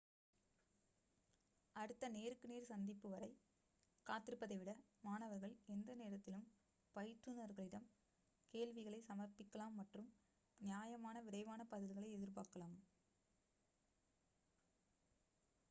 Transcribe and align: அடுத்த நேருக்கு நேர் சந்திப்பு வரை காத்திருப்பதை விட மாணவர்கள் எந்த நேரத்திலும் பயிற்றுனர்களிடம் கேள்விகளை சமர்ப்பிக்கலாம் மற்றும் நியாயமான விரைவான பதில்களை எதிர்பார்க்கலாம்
அடுத்த 1.75 2.05
நேருக்கு 2.09 2.47
நேர் 2.47 2.69
சந்திப்பு 2.69 3.07
வரை 3.09 3.29
காத்திருப்பதை 4.07 4.55
விட 4.59 4.71
மாணவர்கள் 5.03 5.53
எந்த 5.67 5.95
நேரத்திலும் 5.95 6.47
பயிற்றுனர்களிடம் 6.95 7.85
கேள்விகளை 8.53 9.01
சமர்ப்பிக்கலாம் 9.09 9.77
மற்றும் 9.79 10.09
நியாயமான 10.59 11.21
விரைவான 11.27 11.67
பதில்களை 11.71 12.09
எதிர்பார்க்கலாம் 12.13 12.75